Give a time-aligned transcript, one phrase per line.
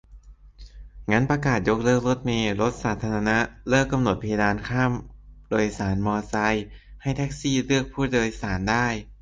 [1.11, 3.37] งั้นประกาศยกเลิกรถเมล์ รถสาธารณะ
[3.69, 4.91] เลิกกำหนดเพดานค่า
[5.49, 6.65] โดยสารมอไซค์
[7.01, 8.87] ให้แท็กซี่เลือกผู้โดยสารได้